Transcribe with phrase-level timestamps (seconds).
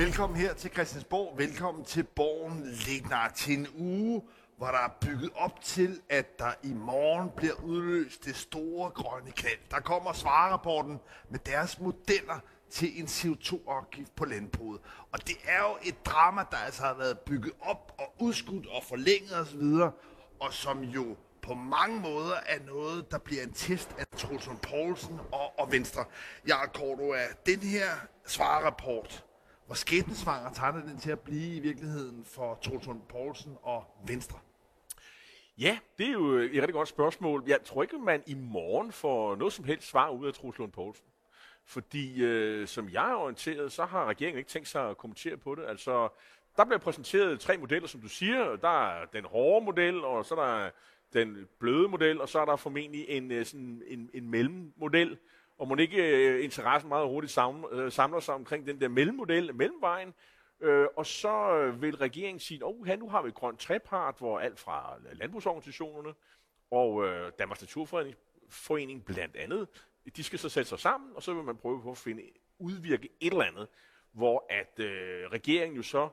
[0.00, 1.38] Velkommen her til Christiansborg.
[1.38, 4.22] Velkommen til Borgen Lignar til en uge,
[4.56, 9.30] hvor der er bygget op til, at der i morgen bliver udløst det store grønne
[9.30, 9.58] kald.
[9.70, 12.40] Der kommer svarerapporten med deres modeller
[12.70, 14.80] til en CO2-afgift på landbruget.
[15.12, 18.84] Og det er jo et drama, der altså har været bygget op og udskudt og
[18.84, 19.62] forlænget osv.,
[20.40, 25.20] og som jo på mange måder er noget, der bliver en test af Trulsund Poulsen
[25.32, 26.04] og, og Venstre.
[26.46, 27.90] Jeg Korto, af den her
[28.26, 29.24] svarerapport,
[29.70, 34.38] hvor skæbnesvanger tegner den til at blive i virkeligheden for Trulsund Poulsen og Venstre?
[35.58, 37.44] Ja, det er jo et rigtig godt spørgsmål.
[37.46, 40.72] Jeg tror ikke, man i morgen får noget som helst svar ud af Truls Lund
[40.72, 41.04] Poulsen.
[41.64, 45.54] Fordi, øh, som jeg er orienteret, så har regeringen ikke tænkt sig at kommentere på
[45.54, 45.64] det.
[45.68, 46.08] Altså,
[46.56, 48.56] der bliver præsenteret tre modeller, som du siger.
[48.56, 50.70] Der er den hårde model, og så er der
[51.12, 55.18] den bløde model, og så er der formentlig en, øh, sådan en, en mellemmodel.
[55.60, 59.54] Og må ikke øh, interessen meget hurtigt samler, øh, samler sig omkring den der mellemmodel,
[59.54, 60.14] mellemvejen.
[60.60, 64.14] Øh, og så øh, vil regeringen sige, at oh, nu har vi et grønt trepart,
[64.18, 66.14] hvor alt fra landbrugsorganisationerne
[66.70, 68.16] og øh, Danmarks Naturforening
[68.48, 69.68] Forening blandt andet,
[70.16, 72.22] de skal så sætte sig sammen, og så vil man prøve på at finde,
[72.58, 73.68] udvirke et eller andet,
[74.12, 76.08] hvor at øh, regeringen jo så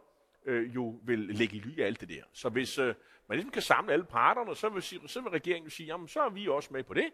[0.45, 2.23] øh, jo vil lægge i ly af alt det der.
[2.33, 2.95] Så hvis øh,
[3.27, 6.21] man ligesom kan samle alle parterne, så vil, så vil regeringen jo sige, jamen så
[6.21, 7.11] er vi også med på det,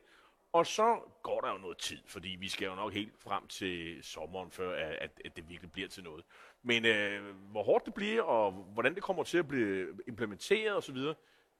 [0.53, 4.03] og så går der jo noget tid, fordi vi skal jo nok helt frem til
[4.03, 6.25] sommeren, før at, at det virkelig bliver til noget.
[6.63, 10.97] Men øh, hvor hårdt det bliver, og hvordan det kommer til at blive implementeret osv.,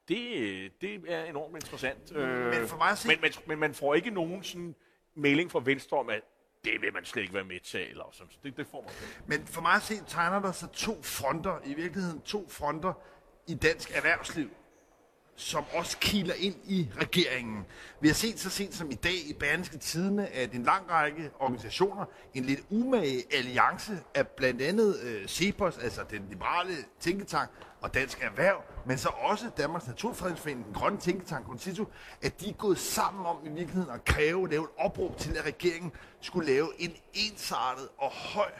[0.08, 2.16] det, det er enormt interessant.
[2.16, 3.08] Øh, men, for mig at se...
[3.08, 4.75] men, men, men man får ikke nogen sådan
[5.16, 6.22] melding fra Venstre om, at
[6.66, 8.31] det vil man slet ikke være med til, eller sådan.
[8.44, 9.23] Det, det får man ikke.
[9.28, 12.94] Men for mig at se, tegner der så to fronter, i virkeligheden to fronter
[13.47, 14.50] i dansk erhvervsliv
[15.36, 17.66] som også kiler ind i regeringen.
[18.00, 21.30] Vi har set så sent som i dag i Berlingske Tidene, at en lang række
[21.40, 27.50] organisationer, en lidt umage alliance af blandt andet øh, CEPOS, altså den liberale tænketank,
[27.84, 31.86] og Dansk Erhverv, men så også Danmarks Naturfredningsforening, den grønne tænketank, Concito,
[32.22, 35.46] at de er gået sammen om i virkeligheden at kræve, lave et opråb til, at
[35.46, 35.91] regeringen
[36.22, 38.52] skulle lave en ensartet og høj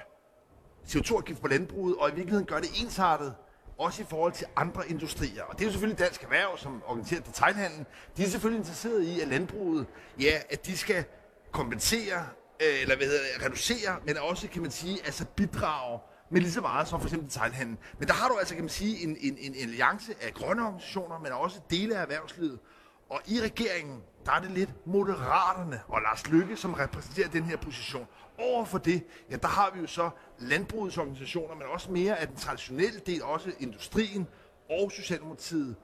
[0.88, 3.36] CO2-afgift på landbruget, og i virkeligheden gøre det ensartet
[3.78, 5.44] også i forhold til andre industrier.
[5.44, 7.85] Og det er jo selvfølgelig Dansk Erhverv, som organiserer detaljhandlen.
[8.17, 9.85] De er selvfølgelig interesseret i, at landbruget,
[10.19, 11.06] ja, at de skal
[11.51, 12.25] kompensere,
[12.61, 16.51] øh, eller hvad hedder det, reducere, men også, kan man sige, altså bidrage med lige
[16.51, 17.78] så meget som for eksempel detaljhandlen.
[18.00, 21.19] Men der har du altså, kan man sige, en, en, en alliance af grønne organisationer,
[21.19, 22.59] men også dele af erhvervslivet.
[23.09, 27.58] Og i regeringen, der er det lidt Moderaterne og Lars Lykke, som repræsenterer den her
[27.58, 28.08] position.
[28.40, 30.09] Over for det, ja, der har vi jo så
[30.40, 34.28] landbrugets organisationer, men også mere af den traditionelle del, også industrien
[34.69, 35.75] og Socialdemokratiet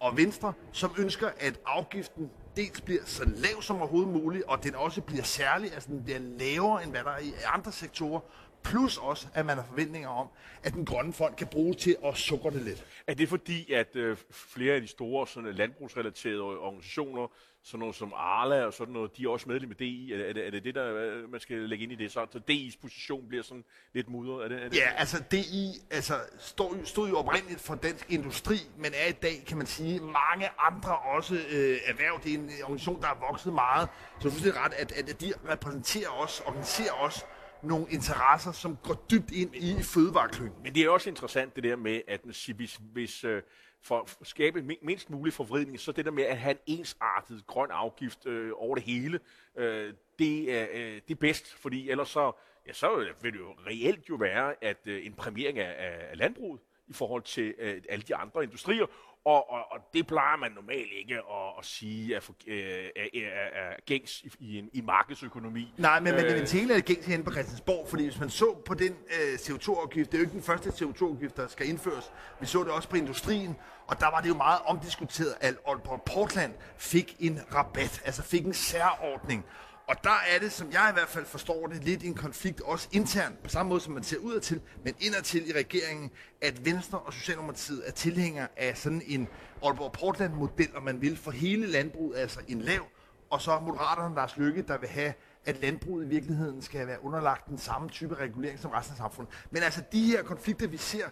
[0.00, 4.74] og Venstre, som ønsker, at afgiften dels bliver så lav som overhovedet muligt, og den
[4.74, 8.20] også bliver særlig, altså den bliver lavere, end hvad der er i andre sektorer,
[8.62, 10.28] plus også, at man har forventninger om,
[10.62, 12.86] at den grønne fond kan bruge til at sukke det lidt.
[13.06, 17.28] Er det fordi, at øh, flere af de store sådan, landbrugsrelaterede organisationer,
[17.62, 20.12] sådan noget som Arla og sådan noget, de er også medlem af DI?
[20.12, 22.12] Er, er, det, er det det, der man skal lægge ind i det?
[22.12, 24.44] Så, så DI's position bliver sådan lidt mudret?
[24.44, 24.76] Er det, er det?
[24.76, 29.44] Ja, altså DI altså, stod, stod jo oprindeligt for dansk industri, men er i dag,
[29.46, 32.20] kan man sige, mange andre også øh, erhverv.
[32.24, 33.88] Det er en organisation, der er vokset meget.
[34.20, 37.24] Så det er ret, at, at de repræsenterer os, organiserer os
[37.62, 40.62] nogle interesser, som går dybt ind i fødevareklyngen.
[40.62, 42.20] Men det er også interessant det der med, at
[42.56, 43.42] hvis, hvis øh,
[43.82, 47.70] for at skabe mindst mulig forvridning, så det der med at have en ensartet grøn
[47.70, 49.20] afgift øh, over det hele,
[49.56, 52.32] øh, det, er, øh, det er bedst, fordi ellers så,
[52.66, 55.74] ja, så vil det jo reelt jo være, at øh, en præmiering af,
[56.10, 56.60] af landbruget
[56.90, 58.86] i forhold til uh, alle de andre industrier,
[59.24, 62.56] og, og, og det plejer man normalt ikke at, at sige er, for, øh,
[62.96, 65.74] er, er, er gængs i, i, en, i markedsøkonomi.
[65.76, 68.74] Nej, men, øh, men det er gængs herinde på Christiansborg, fordi hvis man så på
[68.74, 72.12] den øh, CO2-afgift, det er jo ikke den første CO2-afgift, der skal indføres.
[72.40, 76.02] Vi så det også på industrien, og der var det jo meget omdiskuteret, at Aalborg
[76.02, 79.46] Portland fik en rabat, altså fik en særordning.
[79.90, 82.88] Og der er det, som jeg i hvert fald forstår det, lidt en konflikt, også
[82.92, 86.10] internt, på samme måde som man ser ud til, men indadtil i regeringen,
[86.40, 89.28] at Venstre og Socialdemokratiet er tilhængere af sådan en
[89.64, 92.82] Aalborg Portland-model, og man vil for hele landbruget, altså en lav,
[93.30, 95.12] og så Moderaterne Lars Lykke, der vil have,
[95.44, 99.34] at landbruget i virkeligheden skal være underlagt den samme type regulering som resten af samfundet.
[99.50, 101.06] Men altså de her konflikter, vi ser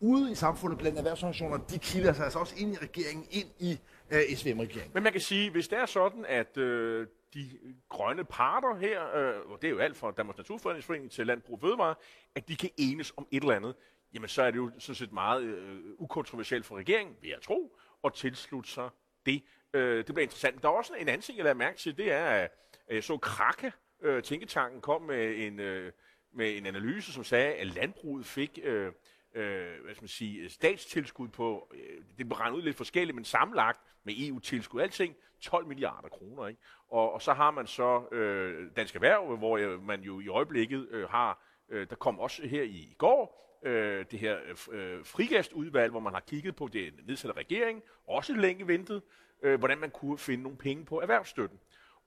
[0.00, 3.80] ude i samfundet blandt erhvervsorganisationer, de kilder sig altså også ind i regeringen, ind i
[4.10, 4.90] øh, SVM-regeringen.
[4.94, 7.50] Men man kan sige, hvis det er sådan, at øh, de
[7.88, 11.60] grønne parter her, øh, og det er jo alt fra Danmarks Naturfredningsforening til Landbrug og
[11.60, 11.94] Fødevare,
[12.34, 13.74] at de kan enes om et eller andet,
[14.14, 17.78] jamen så er det jo sådan set meget øh, ukontroversielt for regeringen, vil jeg tro,
[18.04, 18.88] at tilslutte sig
[19.26, 19.42] det.
[19.74, 20.62] Øh, det bliver interessant.
[20.62, 22.50] Der er også en anden ting, jeg lader mærke til, det er, at
[22.90, 23.72] jeg så Krakke,
[24.02, 25.60] øh, Tænketanken, kom med en...
[25.60, 25.92] Øh,
[26.32, 28.92] med en analyse, som sagde, at landbruget fik øh,
[29.34, 33.24] øh, hvad skal man sige, øh, statstilskud på, øh, det blev ud lidt forskelligt, men
[33.24, 36.46] sammenlagt med EU-tilskud, alting, 12 milliarder kroner.
[36.46, 36.60] Ikke?
[36.88, 40.88] Og, og så har man så øh, Dansk Erhverv, hvor øh, man jo i øjeblikket
[40.90, 44.38] øh, har, øh, der kom også her i, i går, øh, det her
[44.72, 49.02] øh, øh frigastudvalg, hvor man har kigget på det nedsatte regering, også længe ventet,
[49.42, 51.58] øh, hvordan man kunne finde nogle penge på erhvervsstøtten.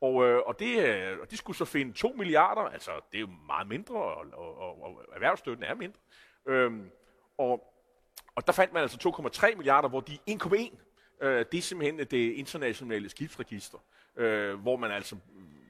[0.02, 3.22] Og, øh, og, det, øh, og de skulle så finde 2 milliarder, altså det er
[3.22, 6.00] jo meget mindre, og, og, og, og erhvervsstøtten er mindre.
[6.46, 6.92] Øhm,
[7.38, 7.74] og,
[8.36, 9.14] og der fandt man altså
[9.48, 10.78] 2,3 milliarder, hvor de 1,1,
[11.22, 13.78] øh, det er simpelthen det internationale skibsregister,
[14.16, 15.62] øh, hvor man altså øh,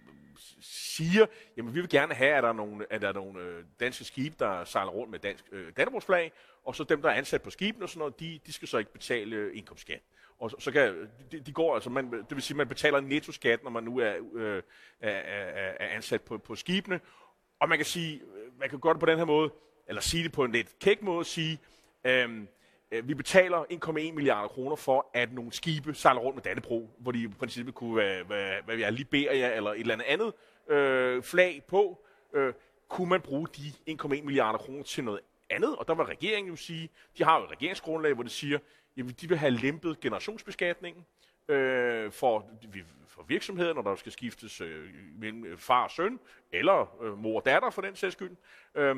[0.61, 1.25] siger,
[1.57, 4.03] jamen vi vil gerne have, at der er nogle, at der er nogle øh, danske
[4.03, 6.31] skibe, der sejler rundt med dansk øh, Dannebrogsflag,
[6.65, 8.77] og så dem, der er ansat på skibene og sådan noget, de, de skal så
[8.77, 10.01] ikke betale øh, indkomstskat.
[10.39, 13.63] Og så, så kan, de, de går altså, man, det vil sige, man betaler nettoskat,
[13.63, 14.63] når man nu er, øh,
[14.99, 16.99] er, er, er ansat på, på skibene.
[17.59, 18.21] Og man kan sige,
[18.59, 19.51] man kan gøre det på den her måde,
[19.91, 21.59] eller sige det på en lidt kæk måde, sige,
[22.03, 22.47] øhm,
[22.91, 27.11] øh, vi betaler 1,1 milliarder kroner for, at nogle skibe sejler rundt med Dannebro, hvor
[27.11, 30.33] de i princippet kunne være, hvad, hvad vi er, Liberia eller et eller andet andet
[30.75, 32.05] øh, flag på.
[32.33, 32.53] Øh,
[32.87, 35.75] kunne man bruge de 1,1 milliarder kroner til noget andet?
[35.75, 38.59] Og der var regeringen jo sige, de har jo et regeringsgrundlag, hvor de siger,
[38.97, 41.05] jamen de vil have lempet generationsbeskatningen
[41.47, 42.45] øh, for,
[43.07, 44.85] for virksomheder, når der skal skiftes øh,
[45.17, 46.19] mellem far og søn,
[46.51, 48.35] eller øh, mor og datter for den sags skyld.
[48.75, 48.95] Øh,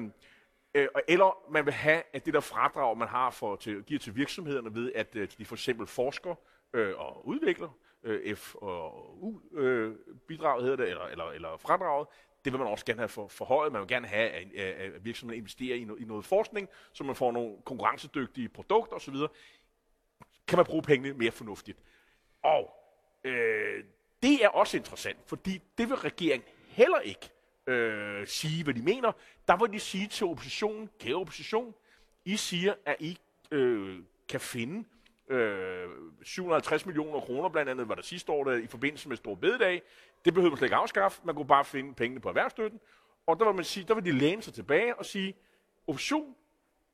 [0.75, 4.15] Øh, eller man vil have, at det der fradrag, man har for til, giver til
[4.15, 6.35] virksomhederne ved, at øh, de for eksempel forsker
[6.73, 9.95] øh, og udvikler, øh, F og U øh,
[10.27, 12.07] bidraget hedder det, eller, eller, eller fradraget,
[12.45, 13.71] det vil man også gerne have for, forhøjet.
[13.71, 17.15] Man vil gerne have, at, at virksomheden investerer i, no, i noget forskning, så man
[17.15, 19.15] får nogle konkurrencedygtige produkter osv.
[20.47, 21.79] Kan man bruge pengene mere fornuftigt.
[22.43, 22.73] Og
[23.23, 23.83] øh,
[24.23, 27.29] det er også interessant, fordi det vil regeringen heller ikke
[27.67, 29.11] øh, sige, hvad de mener.
[29.47, 31.73] Der vil de sige til oppositionen, kære opposition,
[32.25, 33.17] I siger, at I
[33.51, 33.99] øh,
[34.29, 34.87] kan finde
[35.29, 35.87] øh,
[36.23, 39.81] 750 millioner kroner, blandt andet var der sidste år der, i forbindelse med Stor Bededag.
[40.25, 41.21] Det behøver man slet ikke afskaffe.
[41.23, 42.79] Man kunne bare finde pengene på erhvervsstøtten.
[43.27, 45.35] Og der vil, man sige, der vil de læne sig tilbage og sige,
[45.87, 46.35] opposition,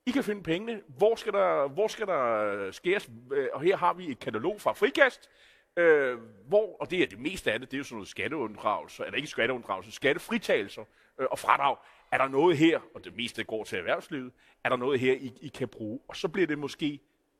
[0.05, 0.81] I kan finde pengene.
[0.87, 3.09] Hvor skal der, hvor skal der øh, skæres?
[3.33, 5.29] Øh, og her har vi et katalog fra Frikast,
[5.79, 6.17] Øh,
[6.47, 9.15] hvor, og det er det meste af det, det er jo sådan noget skatteunddragelse, eller
[9.15, 10.83] ikke skatteunddragelse, skattefritagelser
[11.19, 11.77] øh, og fradrag.
[12.11, 14.33] Er der noget her, og det meste går til erhvervslivet,
[14.63, 15.99] er der noget her, I, I kan bruge?
[16.07, 16.99] Og så bliver det måske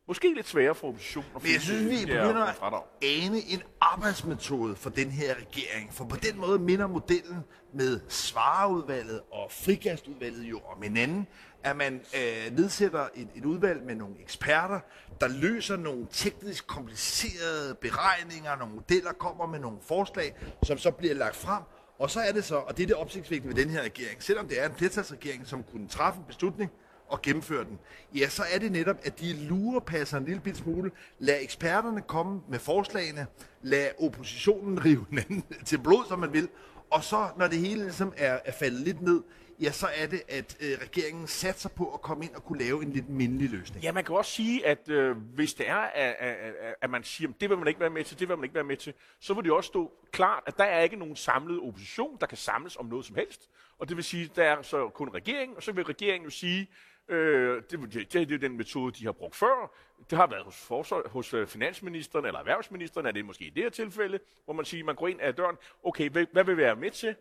[0.09, 4.89] Måske lidt sværere for oppositionen Men jeg synes, vi begynder at ane en arbejdsmetode for
[4.89, 5.93] den her regering.
[5.93, 7.37] For på den måde minder modellen
[7.73, 11.27] med svareudvalget og frikastudvalget jo om hinanden
[11.63, 14.79] at man øh, nedsætter et, et udvalg med nogle eksperter,
[15.21, 21.13] der løser nogle teknisk komplicerede beregninger, nogle modeller, kommer med nogle forslag, som så bliver
[21.13, 21.63] lagt frem,
[21.99, 24.47] og så er det så, og det er det opsigtsvækkende ved den her regering, selvom
[24.47, 26.71] det er en flertalsregering, som kunne træffe en beslutning
[27.09, 27.79] og gennemføre den,
[28.15, 32.01] ja, så er det netop, at de lurer passer en lille bit smule, lad eksperterne
[32.01, 33.27] komme med forslagene,
[33.61, 36.49] lad oppositionen rive hinanden til blod, som man vil,
[36.89, 39.21] og så, når det hele ligesom er, er faldet lidt ned,
[39.61, 42.83] ja, så er det, at øh, regeringen satser på at komme ind og kunne lave
[42.83, 43.83] en lidt mindelig løsning.
[43.83, 47.29] Ja, man kan også sige, at øh, hvis det er, at, at, at man siger,
[47.29, 48.93] at det vil man ikke være med til, det vil man ikke være med til,
[49.19, 52.37] så vil det også stå klart, at der er ikke nogen samlet opposition, der kan
[52.37, 53.49] samles om noget som helst.
[53.79, 56.31] Og det vil sige, at der er så kun regeringen, og så vil regeringen jo
[56.31, 56.69] sige,
[57.09, 59.71] Øh, det, det, det er den metode, de har brugt før.
[60.09, 63.63] Det har været hos, forsøg, hos øh, finansministeren eller erhvervsministeren, er det måske i det
[63.63, 66.75] her tilfælde, hvor man siger, man går ind ad døren, okay, hvad, hvad vil være
[66.75, 67.15] med til?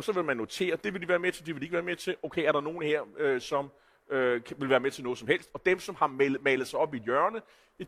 [0.00, 1.74] og så vil man notere, det vil de være med til, det vil de ikke
[1.74, 2.16] være med til.
[2.22, 3.70] Okay, er der nogen her, øh, som
[4.10, 5.50] øh, vil være med til noget som helst?
[5.54, 7.40] Og dem, som har malet, malet sig op i hjørne,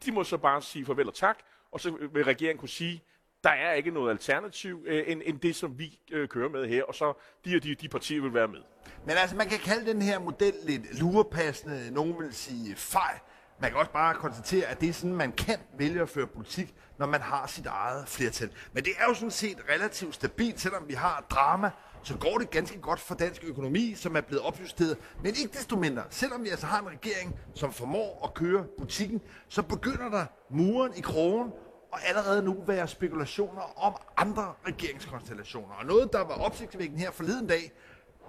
[0.05, 1.39] de må så bare sige farvel og tak,
[1.71, 3.03] og så vil regeringen kunne sige,
[3.45, 6.85] der er ikke noget alternativ øh, end, end det, som vi øh, kører med her,
[6.85, 7.13] og så
[7.45, 8.61] de og de, de partier vil være med.
[9.07, 13.17] Men altså, man kan kalde den her model lidt lurepassende, nogen vil sige fejl.
[13.61, 16.75] Man kan også bare konstatere, at det er sådan, man kan vælge at føre politik,
[16.99, 18.51] når man har sit eget flertal.
[18.73, 21.71] Men det er jo sådan set relativt stabilt, selvom vi har drama
[22.05, 24.99] så går det ganske godt for dansk økonomi, som er blevet opjusteret.
[25.23, 29.21] Men ikke desto mindre, selvom vi altså har en regering, som formår at køre butikken,
[29.49, 31.53] så begynder der muren i krogen
[31.93, 35.75] og allerede nu være spekulationer om andre regeringskonstellationer.
[35.75, 37.73] Og noget, der var opsigtsvækkende her forleden dag,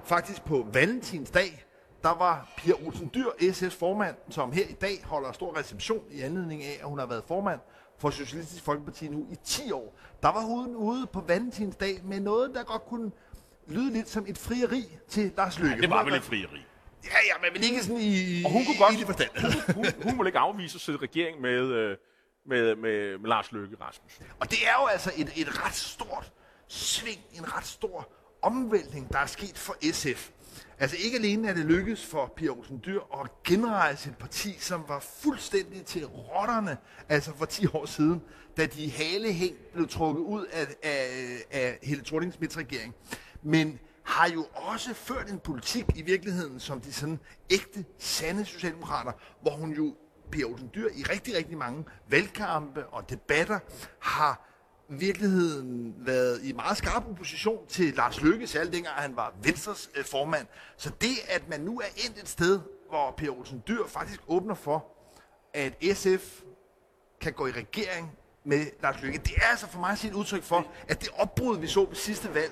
[0.03, 1.65] faktisk på Valentinsdag,
[2.03, 6.21] der var Pia Olsen Dyr, SS formand, som her i dag holder stor reception i
[6.21, 7.59] anledning af, at hun har været formand
[7.97, 9.95] for Socialistisk Folkeparti nu i 10 år.
[10.21, 13.11] Der var hun ude på Valentinsdag med noget, der godt kunne
[13.67, 15.75] lyde lidt som et frieri til Lars Løkke.
[15.75, 16.65] Ja, det var vel et frieri.
[17.03, 19.29] Ja, ja, men ikke sådan i, og hun kunne godt, i det forstand.
[19.75, 21.97] Hun, hun, hun vil ikke afvise at sidde regering med, øh,
[22.45, 24.25] med, med, med Lars Løkke Rasmussen.
[24.39, 26.31] Og det er jo altså et, et ret stort
[26.67, 28.09] sving, en ret stor
[28.41, 30.29] omvæltning, der er sket for SF.
[30.79, 34.83] Altså ikke alene er det lykkedes for Pia Olsen Dyr at genrejse et parti, som
[34.87, 36.77] var fuldstændig til rotterne,
[37.09, 38.21] altså for 10 år siden,
[38.57, 41.07] da de halehæng blev trukket ud af, af,
[41.51, 42.95] af Helle thorning regering.
[43.43, 47.19] Men har jo også ført en politik i virkeligheden som de sådan
[47.49, 49.95] ægte, sande socialdemokrater, hvor hun jo,
[50.33, 53.59] Pia Olsen Dyr, i rigtig, rigtig mange valgkampe og debatter
[53.99, 54.49] har
[54.89, 60.05] virkeligheden været i meget skarp opposition til Lars Løkke, særligt dengang han var Venstres øh,
[60.05, 60.47] formand.
[60.77, 62.59] Så det, at man nu er endt et sted,
[62.89, 64.85] hvor Per Olsen Dyr faktisk åbner for,
[65.53, 66.41] at SF
[67.21, 68.11] kan gå i regering
[68.43, 71.59] med Lars Løkke, det er altså for mig at et udtryk for, at det opbrud,
[71.59, 72.51] vi så ved sidste valg,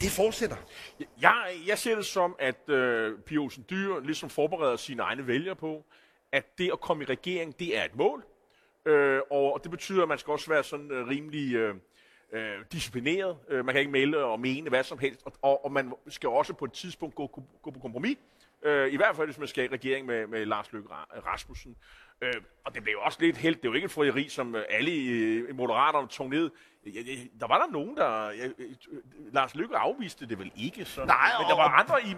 [0.00, 0.56] det fortsætter.
[1.20, 1.34] Jeg,
[1.66, 5.84] jeg ser det som, at øh, Pia Olsen Dyr ligesom forbereder sine egne vælgere på,
[6.32, 8.24] at det at komme i regering, det er et mål.
[8.86, 11.74] Øh, og det betyder, at man skal også være sådan øh, rimelig øh,
[12.32, 13.36] øh, disciplineret.
[13.48, 15.22] Øh, man kan ikke melde og mene hvad som helst.
[15.24, 17.26] Og, og, og man skal også på et tidspunkt gå,
[17.62, 18.16] gå på kompromis.
[18.62, 20.88] Øh, I hvert fald, hvis man skal i regering med, med Lars Løkke
[21.26, 21.76] Rasmussen.
[22.20, 22.34] Øh,
[22.64, 23.62] og det blev også lidt helt.
[23.62, 26.50] Det er jo ikke et frieri, som øh, alle i, i Moderaterne tog ned.
[27.40, 28.30] Der var der nogen, der...
[28.30, 28.48] Ja,
[29.32, 30.84] Lars Løkke afviste det vel ikke.
[30.84, 32.14] Sådan, Nej, men der var andre i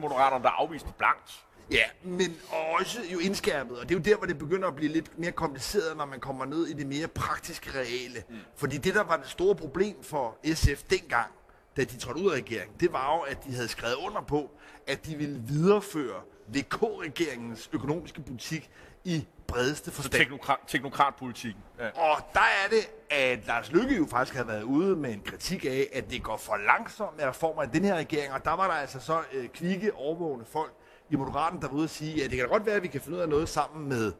[0.00, 1.46] Moderaterne, der afviste blankt.
[1.70, 2.36] Ja, men
[2.80, 5.32] også jo indskærpet, og det er jo der, hvor det begynder at blive lidt mere
[5.32, 8.24] kompliceret, når man kommer ned i det mere praktiske reale.
[8.28, 8.36] Mm.
[8.56, 11.30] Fordi det, der var det store problem for SF dengang,
[11.76, 14.50] da de trådte ud af regeringen, det var jo, at de havde skrevet under på,
[14.86, 18.70] at de ville videreføre VK-regeringens økonomiske politik
[19.04, 20.12] i bredeste forstand.
[20.12, 21.62] Så teknokrat, teknokratpolitikken.
[21.78, 21.88] Ja.
[21.88, 25.64] Og der er det, at Lars Lykke jo faktisk havde været ude med en kritik
[25.64, 28.66] af, at det går for langsomt med reformer i den her regering, og der var
[28.66, 30.72] der altså så øh, kvikke, overvågende folk,
[31.10, 33.00] i Moderaten, der var ude og sige, at det kan godt være, at vi kan
[33.00, 34.12] finde ud af noget sammen med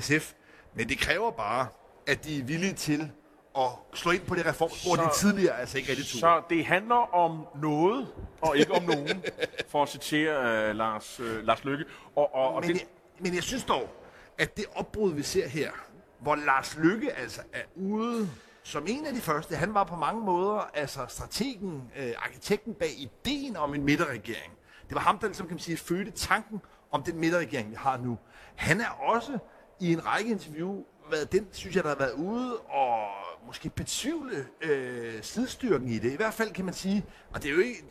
[0.00, 0.32] SF,
[0.74, 1.66] men det kræver bare,
[2.06, 3.10] at de er villige til
[3.58, 6.20] at slå ind på det reformspor, de tidligere altså ikke rigtig tog.
[6.20, 8.08] Så det handler om noget,
[8.42, 9.24] og ikke om nogen,
[9.68, 11.84] for at citere uh, Lars, uh, Lars Lykke.
[12.16, 12.78] Og, og, og men, det...
[12.78, 12.86] jeg,
[13.18, 13.90] men jeg synes dog,
[14.38, 15.70] at det opbrud, vi ser her,
[16.18, 18.30] hvor Lars Lykke altså er ude
[18.62, 22.90] som en af de første, han var på mange måder altså strategen, øh, arkitekten bag
[22.98, 24.52] ideen om en midterregering.
[24.88, 26.60] Det var ham, der ligesom, kan man sige, fødte tanken
[26.90, 28.18] om den midterregering, vi har nu.
[28.54, 29.38] Han er også
[29.80, 33.06] i en række interview været den, synes jeg, der har været ude og
[33.46, 36.12] måske betvivle øh, slidstyrken i det.
[36.12, 37.84] I hvert fald kan man sige, og det er jo ikke,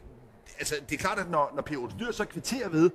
[0.60, 1.72] altså det er klart, at når, når P.
[1.72, 2.92] Olsen Dyr så kvitterer ved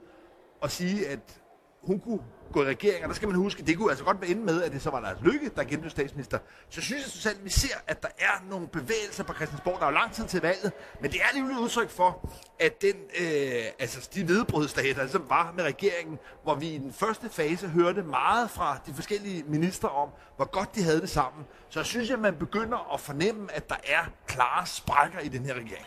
[0.62, 1.40] at sige, at
[1.88, 2.20] hun kunne
[2.52, 4.62] gå i regering, og der skal man huske, det kunne altså godt være inde med,
[4.62, 6.38] at det så var Lars Lykke, der igen blev statsminister.
[6.68, 9.76] Så synes jeg selv, at vi ser, at der er nogle bevægelser på Christiansborg.
[9.80, 12.82] Der er jo lang tid til valget, men det er lige et udtryk for, at
[12.82, 17.28] den, øh, altså de vedbrudsdage, der ligesom var med regeringen, hvor vi i den første
[17.28, 21.44] fase hørte meget fra de forskellige ministre om, hvor godt de havde det sammen.
[21.68, 25.44] Så jeg synes, at man begynder at fornemme, at der er klare sprækker i den
[25.44, 25.86] her regering.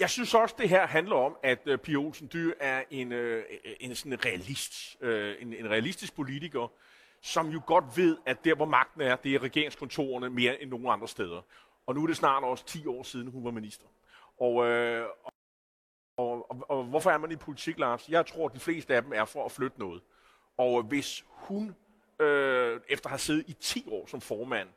[0.00, 3.42] Jeg synes også, det her handler om, at uh, Pia Olsen Dyr er en, uh,
[3.80, 6.72] en sådan realist, uh, en, en realistisk politiker,
[7.20, 10.86] som jo godt ved, at der, hvor magten er, det er regeringskontorerne mere end nogen
[10.86, 11.42] andre steder.
[11.86, 13.86] Og nu er det snart også 10 år siden, hun var minister.
[14.38, 15.06] Og, uh,
[16.16, 18.08] og, og, og hvorfor er man i politik, Lars?
[18.08, 20.02] Jeg tror, at de fleste af dem er for at flytte noget.
[20.56, 21.68] Og hvis hun,
[22.20, 24.68] uh, efter at have siddet i 10 år som formand,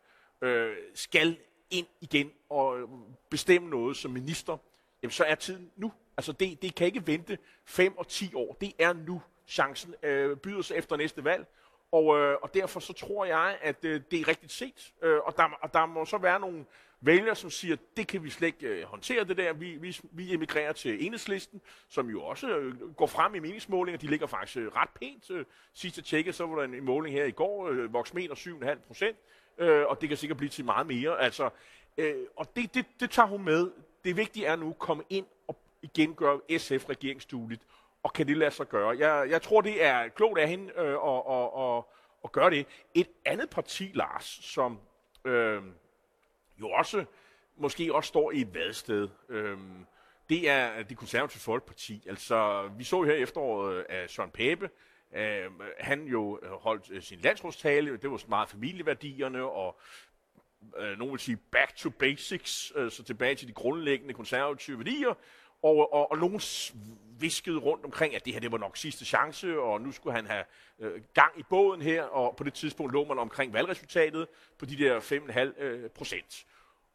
[0.42, 0.50] uh,
[0.94, 1.38] skal
[1.70, 2.90] ind igen og
[3.30, 4.58] bestemme noget som minister,
[5.06, 5.92] jamen så er tiden nu.
[6.18, 8.58] Altså det, det kan ikke vente 5 og 10 år.
[8.62, 11.48] Det er nu chancen øh, byder sig efter næste valg.
[11.92, 14.94] Og, øh, og derfor så tror jeg, at øh, det er rigtigt set.
[15.04, 16.66] Øh, og, der, og der må så være nogle
[17.02, 19.54] vælgere, som siger, det kan vi slet ikke øh, håndtere det der.
[19.54, 24.00] Vi, vi, vi emigrerer til enhedslisten, som jo også øh, går frem i meningsmålinger.
[24.00, 25.32] De ligger faktisk øh, ret pænt.
[25.32, 28.88] Øh, sidste tjekket, så var der en, en måling her i går, øh, voksmeter 7,5
[28.88, 29.18] procent.
[29.58, 31.22] Øh, og det kan sikkert blive til meget mere.
[31.22, 31.50] Altså,
[31.98, 33.72] øh, og det, det, det tager hun med
[34.06, 37.62] det vigtige er nu at komme ind og igen gøre SF regeringsdueligt.
[38.04, 38.98] Og kan det lade sig gøre?
[38.98, 41.90] Jeg, jeg tror, det er klogt af hende øh, og, og, og,
[42.24, 42.68] at gøre det.
[42.94, 44.80] Et andet parti, Lars, som
[45.26, 45.62] øh,
[46.60, 47.06] jo også
[47.58, 49.58] måske også står i et vadsted, øh,
[50.30, 52.04] det er det konservative folkeparti.
[52.10, 54.70] Altså, vi så jo her efteråret øh, af Søren Pape,
[55.16, 59.80] øh, han jo øh, holdt øh, sin landsrådstale, det var meget familieværdierne og
[60.78, 65.14] øh, nogen vil sige back to basics, øh, så tilbage til de grundlæggende konservative værdier,
[65.64, 66.42] og, og, og nogen
[67.20, 70.26] viskede rundt omkring, at det her det var nok sidste chance, og nu skulle han
[70.26, 70.44] have
[70.80, 74.78] øh, gang i båden her, og på det tidspunkt lå man omkring valgresultatet på de
[74.78, 76.46] der 5,5 øh, procent.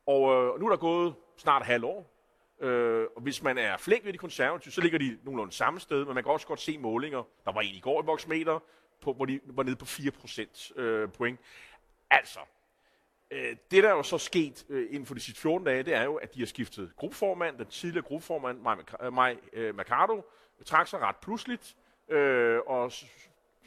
[0.07, 2.21] Og øh, nu er der gået snart halvt år,
[2.61, 6.05] øh, og hvis man er flink ved de konservative, så ligger de nogenlunde samme sted,
[6.05, 7.23] men man kan også godt se målinger.
[7.45, 8.59] Der var en i går i voksmeter,
[9.01, 11.41] på, hvor de var nede på 4 procent øh, point.
[12.11, 12.41] Altså,
[13.71, 16.03] det, der er jo så sket øh, inden for de sidste 14 dage, det er
[16.03, 17.59] jo, at de har skiftet gruppeformand.
[17.59, 18.61] Den tidligere gruppeformand,
[19.13, 20.25] Maj øh, Mercado,
[20.67, 21.77] trak sig ret pludseligt,
[22.09, 22.93] øh, og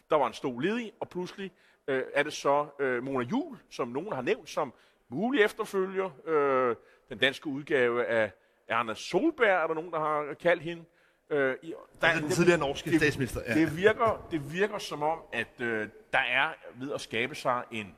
[0.10, 1.52] der var en stol ledig, og pludselig
[1.88, 4.74] øh, er det så øh, Mona Jul, som nogen har nævnt som
[5.10, 6.28] mulig efterfølger.
[6.28, 6.76] Øh,
[7.10, 8.32] den danske udgave af
[8.68, 10.84] Erna Solberg, er der nogen, der har kaldt hende.
[11.30, 13.42] Øh, i, der, er den tidligere norske det, statsminister.
[13.48, 13.54] Ja.
[13.54, 17.96] Det, virker, det virker som om, at øh, der er ved at skabe sig en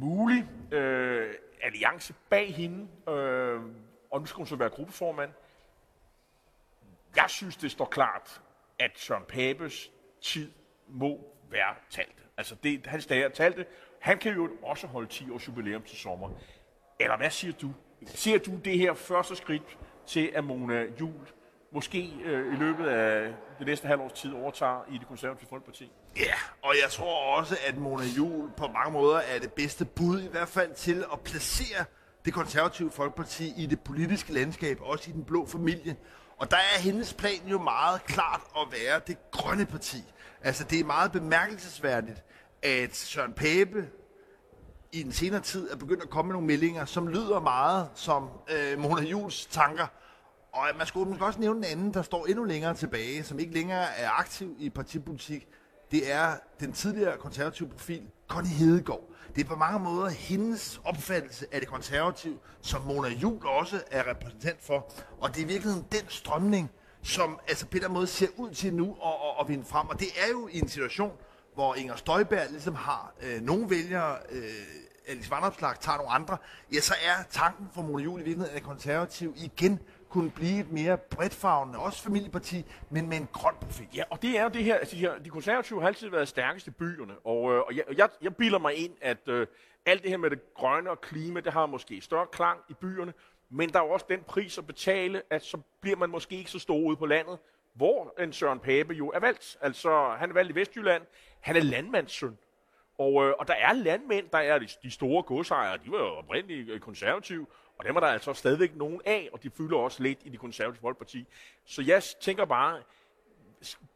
[0.00, 3.60] mulig øh, alliance bag hende, øh,
[4.10, 5.30] og nu skal hun så være gruppeformand.
[7.16, 8.42] Jeg synes, det står klart,
[8.78, 9.90] at Søren Papes
[10.20, 10.52] tid
[10.88, 12.26] må være talt.
[12.36, 13.66] Altså, det, hans dage er talte.
[14.00, 16.30] Han kan jo også holde 10 års jubilæum til sommer.
[17.00, 17.72] Eller hvad siger du?
[18.06, 21.28] Ser du det her første skridt til, at Mona Jul
[21.70, 25.92] måske øh, i løbet af det næste halvårs tid overtager i det konservative folkeparti?
[26.16, 30.22] Ja, og jeg tror også, at Mona Jul på mange måder er det bedste bud,
[30.22, 31.84] i hvert fald til at placere
[32.24, 35.96] det konservative folkeparti i det politiske landskab, også i den blå familie.
[36.38, 39.96] Og der er hendes plan jo meget klart at være det grønne parti.
[40.42, 42.24] Altså, det er meget bemærkelsesværdigt,
[42.62, 43.88] at Søren Pape
[44.92, 48.28] i den senere tid er begyndt at komme med nogle meldinger, som lyder meget som
[48.50, 49.86] øh, Mona Jules tanker.
[50.52, 53.54] Og man skulle måske også nævne en anden, der står endnu længere tilbage, som ikke
[53.54, 55.48] længere er aktiv i partipolitik.
[55.90, 59.10] Det er den tidligere konservative profil, Connie Hedegaard.
[59.36, 64.10] Det er på mange måder hendes opfattelse af det konservative, som Mona Jul også er
[64.10, 64.92] repræsentant for.
[65.20, 66.70] Og det er i virkeligheden den strømning,
[67.02, 69.88] som altså på den måde ser ud til nu at, at, at vinde frem.
[69.88, 71.12] Og det er jo i en situation,
[71.54, 74.42] hvor Inger Støjberg ligesom har øh, nogle vælgere, øh,
[75.08, 76.36] Alice Vandopslag tager nogle andre,
[76.72, 79.80] ja, så er tanken for Mona Jul i virkeligheden, at konservativ igen
[80.10, 83.88] kunne blive et mere bredtfagende, også familieparti, men med en grøn profil.
[83.94, 86.28] Ja, og det er jo det her, altså de, her, de konservative har altid været
[86.28, 89.46] stærkeste i byerne, og, øh, og jeg, jeg, jeg bilder mig ind, at øh,
[89.86, 93.12] alt det her med det grønne og klima, det har måske større klang i byerne,
[93.50, 96.58] men der er også den pris at betale, at så bliver man måske ikke så
[96.58, 97.38] stor ude på landet,
[97.74, 99.56] hvor en Søren Pape jo er valgt.
[99.60, 101.02] Altså, han er valgt i Vestjylland.
[101.40, 102.38] Han er landmandssøn.
[102.98, 106.06] Og, øh, og der er landmænd, der er de, de store godsejere, de var jo
[106.06, 107.46] oprindeligt konservative,
[107.80, 110.40] og dem er der altså stadigvæk nogen af, og de fylder også lidt i det
[110.40, 111.26] konservative folkeparti.
[111.64, 112.82] Så jeg tænker bare,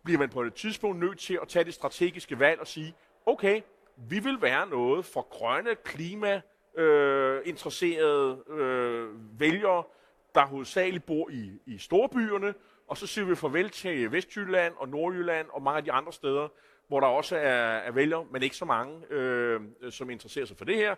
[0.05, 2.95] bliver man på et tidspunkt nødt til at tage det strategiske valg og sige,
[3.27, 3.61] okay,
[3.97, 6.41] vi vil være noget for grønne, klima,
[6.77, 9.83] øh, interesserede øh, vælgere,
[10.35, 12.55] der hovedsageligt bor i, i storbyerne,
[12.89, 16.49] og så siger vi farvel til Vestjylland og Nordjylland og mange af de andre steder,
[16.89, 20.65] hvor der også er, er vælgere, men ikke så mange, øh, som interesserer sig for
[20.65, 20.95] det her.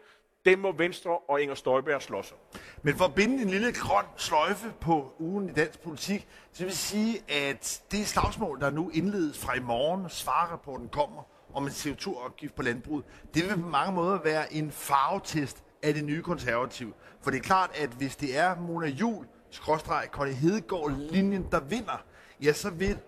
[0.47, 2.61] Dem må Venstre og Inger Støjberg slås om.
[2.83, 6.77] Men for at binde en lille grøn sløjfe på ugen i dansk politik, så vil
[6.77, 11.23] sige, at det slagsmål, der nu indledes fra i morgen, svarrapporten kommer
[11.55, 13.05] om en CO2-afgift på landbruget,
[13.35, 16.95] det vil på mange måder være en farvetest af det nye konservativ.
[17.23, 21.61] For det er klart, at hvis det er Mona Jul, skråstreg Conny Hedegaard linjen, der
[21.61, 22.05] vinder,
[22.43, 22.99] ja, så vil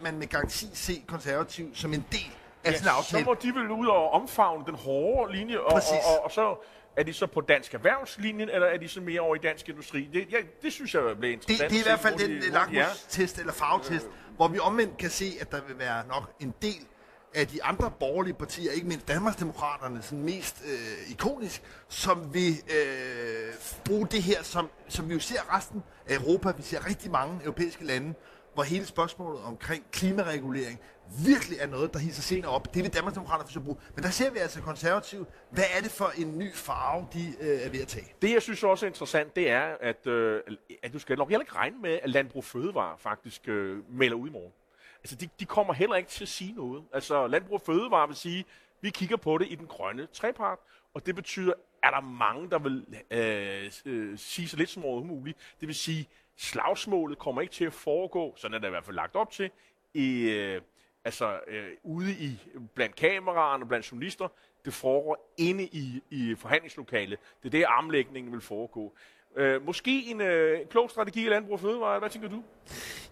[0.00, 2.32] man med garanti se konservativ som en del
[2.64, 3.24] af ja, sådan en aftale.
[3.24, 6.56] så må de vel ud og omfavne den hårde linje, og, og, og, og så
[6.98, 10.08] er de så på dansk erhvervslinjen, eller er de så mere over i dansk industri?
[10.12, 11.70] Det, ja, det synes jeg bliver interessant.
[11.70, 14.36] Det, det er i hvert fald den lakmustest eller farvetest, øh.
[14.36, 16.86] hvor vi omvendt kan se, at der vil være nok en del
[17.34, 23.52] af de andre borgerlige partier, ikke mindst Danmarksdemokraterne, sådan mest øh, ikonisk, som vil øh,
[23.84, 26.52] bruge det her, som, som vi jo ser resten af Europa.
[26.56, 28.14] Vi ser rigtig mange europæiske lande,
[28.54, 30.80] hvor hele spørgsmålet omkring klimaregulering
[31.26, 32.74] virkelig er noget, der hisser senere op.
[32.74, 33.76] Det vil Danmarksdemokraterne for bruge.
[33.94, 35.28] Men der ser vi altså konservativt.
[35.50, 38.06] Hvad er det for en ny farve, de øh, er ved at tage?
[38.22, 40.40] Det, jeg synes også er interessant, det er, at, øh,
[40.82, 44.28] at du skal nok heller ikke regne med, at Landbrug Fødevare faktisk øh, melder ud
[44.28, 44.52] i morgen.
[45.00, 46.84] Altså, de, de kommer heller ikke til at sige noget.
[46.92, 48.44] Altså, Landbrug Fødevare vil sige,
[48.80, 50.58] vi kigger på det i den grønne trepart,
[50.94, 54.84] og det betyder, at der er mange, der vil øh, øh, sige så lidt som
[54.84, 55.38] overhovedet muligt.
[55.60, 58.96] Det vil sige, slagsmålet kommer ikke til at foregå, sådan er det i hvert fald
[58.96, 59.50] lagt op til,
[59.94, 60.60] i, øh,
[61.04, 62.38] altså øh, ude i
[62.74, 64.28] blandt kameraerne, blandt journalister.
[64.64, 67.18] Det foregår inde i, i forhandlingslokalet.
[67.42, 68.94] Det er det, armlægningen vil foregå.
[69.36, 71.98] Øh, måske en øh, klog strategi i landbrug og fødevare.
[71.98, 72.42] Hvad tænker du?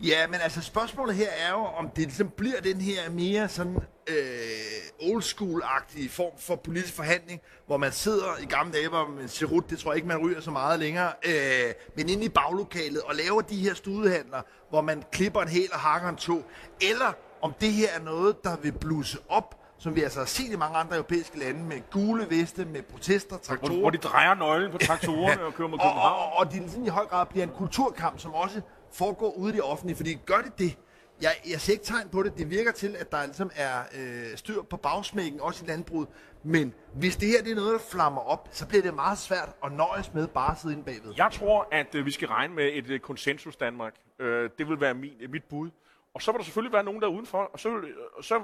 [0.01, 3.77] Ja, men altså spørgsmålet her er jo, om det ligesom bliver den her mere sådan
[4.09, 9.29] øh, old school-agtige form for politisk forhandling, hvor man sidder i gamle dage, hvor man
[9.29, 13.03] ser det tror jeg ikke, man ryger så meget længere, øh, men inde i baglokalet
[13.03, 16.45] og laver de her studehandler, hvor man klipper en hel og hakker en to,
[16.91, 17.13] eller
[17.47, 20.57] om det her er noget, der vil bluse op, som vi altså har set i
[20.57, 23.71] mange andre europæiske lande, med gule veste, med protester, traktorer.
[23.71, 26.13] Hvor, hvor de drejer nøglen på traktorerne og kører mod København.
[26.13, 28.61] Og, og, og, og de ligesom i høj grad bliver en kulturkamp, som også
[28.93, 30.77] foregår ude i det offentlige, fordi gør det det,
[31.23, 32.39] Jeg, jeg ser ikke tegn på det.
[32.39, 36.09] Det virker til, at der ligesom er øh, styr på bagsmækken, også i landbruget.
[36.43, 39.49] Men hvis det her det er noget, der flammer op, så bliver det meget svært
[39.65, 41.15] at nøjes med bare at sidde inde bagved.
[41.17, 43.95] Jeg tror, at øh, vi skal regne med et øh, konsensus Danmark.
[44.19, 45.71] Øh, det vil være min, mit bud.
[46.17, 48.41] Og så vil der selvfølgelig være nogen der er udenfor, og så vil, og så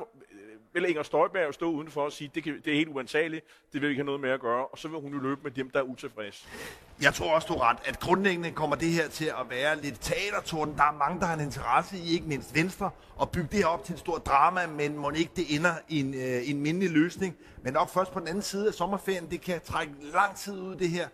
[0.72, 3.80] vil Inger Støjberg jo stå udenfor og sige, det, kan, det er helt uansageligt, det
[3.80, 5.50] vil vi ikke have noget med at gøre, og så vil hun jo løbe med
[5.50, 6.46] dem, der er utilfredse.
[7.02, 10.00] Jeg tror også, du er ret, at grundlæggende kommer det her til at være lidt
[10.00, 10.76] teatertorden.
[10.76, 12.90] Der er mange, der har en interesse i, ikke mindst Venstre,
[13.22, 16.00] at bygge det her op til en stor drama, men må ikke det ender i
[16.00, 17.36] en, øh, en mindelig løsning.
[17.62, 20.76] Men nok først på den anden side af sommerferien, det kan trække lang tid ud
[20.76, 21.08] det her.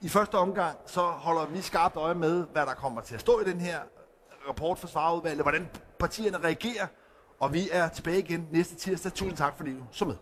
[0.00, 3.40] I første omgang, så holder vi skarpt øje med, hvad der kommer til at stå
[3.40, 3.78] i den her
[4.48, 6.86] rapport for Svarudvalget, hvordan partierne reagerer,
[7.40, 9.12] og vi er tilbage igen næste tirsdag.
[9.12, 10.16] Tusind tak, fordi du så med.